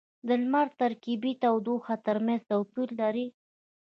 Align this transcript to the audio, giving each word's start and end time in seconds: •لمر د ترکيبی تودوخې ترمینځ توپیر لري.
•لمر 0.29 0.67
د 0.71 0.77
ترکيبی 0.81 1.31
تودوخې 1.41 1.95
ترمینځ 2.05 2.41
توپیر 2.51 2.89
لري. 3.01 3.27